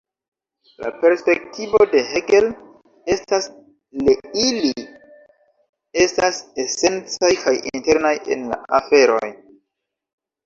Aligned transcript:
La 0.83 0.87
perspektivo 1.01 1.79
de 1.91 1.99
Hegel 2.13 2.47
estas 3.15 3.47
le 4.07 4.15
ili 4.45 4.71
estas 6.05 6.39
esencaj 6.65 7.31
kaj 7.43 7.55
internaj 7.73 8.15
en 8.37 8.49
la 8.55 8.57
aferoj. 8.79 9.31